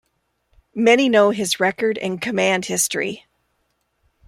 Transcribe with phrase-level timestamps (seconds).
[0.73, 3.27] Many know his record and command history.